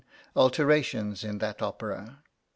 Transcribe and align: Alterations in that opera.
Alterations 0.35 1.23
in 1.23 1.37
that 1.37 1.61
opera. 1.61 2.21